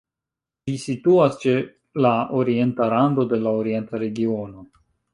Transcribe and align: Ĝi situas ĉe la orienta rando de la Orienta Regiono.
Ĝi 0.69 0.77
situas 0.83 1.37
ĉe 1.43 1.53
la 2.07 2.15
orienta 2.41 2.91
rando 2.97 3.29
de 3.35 3.43
la 3.47 3.57
Orienta 3.63 4.05
Regiono. 4.09 4.71